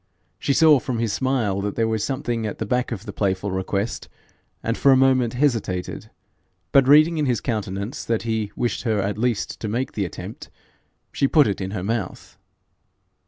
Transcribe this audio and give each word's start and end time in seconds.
She 0.39 0.53
saw 0.53 0.79
from 0.79 0.97
his 0.97 1.13
smile 1.13 1.61
that 1.61 1.75
there 1.75 1.87
was 1.87 2.03
something 2.03 2.47
at 2.47 2.57
the 2.57 2.65
back 2.65 2.91
of 2.91 3.05
the 3.05 3.13
playful 3.13 3.51
request, 3.51 4.09
and 4.63 4.75
for 4.75 4.91
a 4.91 4.97
moment 4.97 5.33
hesitated, 5.35 6.09
but 6.71 6.87
reading 6.87 7.19
in 7.19 7.27
his 7.27 7.39
countenance 7.39 8.03
that 8.05 8.23
he 8.23 8.51
wished 8.55 8.81
her 8.81 8.99
at 8.99 9.19
least 9.19 9.59
to 9.59 9.67
make 9.67 9.91
the 9.91 10.05
attempt, 10.05 10.49
she 11.11 11.27
put 11.27 11.45
it 11.45 11.61
in 11.61 11.69
her 11.69 11.83
mouth. 11.83 12.35